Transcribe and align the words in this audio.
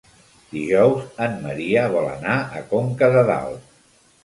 Dijous 0.53 1.03
en 1.25 1.35
Maria 1.43 1.85
vol 1.97 2.09
anar 2.15 2.39
a 2.61 2.65
Conca 2.75 3.13
de 3.19 3.25
Dalt. 3.31 3.73